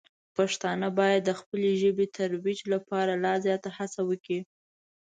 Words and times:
پښتانه 0.37 0.87
باید 0.99 1.21
د 1.25 1.31
خپلې 1.39 1.71
ژبې 1.81 2.05
د 2.09 2.13
ترویج 2.17 2.59
لپاره 2.73 3.13
لا 3.25 3.33
زیاته 3.45 3.69
هڅه 3.77 4.01
وکړي. 4.09 4.39